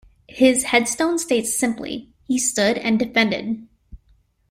His 0.29 0.63
headstone 0.63 1.19
states 1.19 1.55
simply:He 1.55 2.39
stood 2.39 2.79
and 2.79 2.97
defended. 2.97 3.67